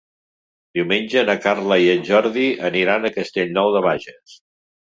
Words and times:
Diumenge 0.77 1.23
na 1.27 1.35
Carla 1.43 1.77
i 1.87 1.91
en 1.97 2.01
Jordi 2.09 2.47
aniran 2.71 3.07
a 3.11 3.15
Castellnou 3.19 3.73
de 3.77 3.87
Bages. 3.91 4.39